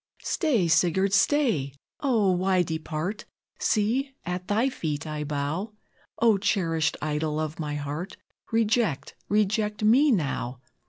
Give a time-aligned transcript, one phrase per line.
[0.23, 0.67] "Stay!
[0.67, 1.75] Sigurd, stay!
[1.99, 3.25] O, why depart?
[3.59, 5.73] See, at thy feet I bow;
[6.17, 8.17] O, cherished idol of my heart,
[8.51, 10.59] Reject reject me now!"